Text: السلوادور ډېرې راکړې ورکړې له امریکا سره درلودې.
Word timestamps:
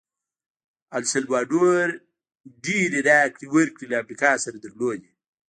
السلوادور 0.99 1.87
ډېرې 2.65 2.99
راکړې 3.09 3.47
ورکړې 3.55 3.85
له 3.91 3.95
امریکا 4.03 4.31
سره 4.43 4.57
درلودې. 4.65 5.11